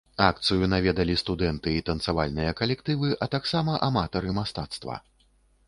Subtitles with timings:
[0.27, 5.01] Акцыю наведалі студэнты і танцавальныя калектывы, а таксама аматары мастацтва.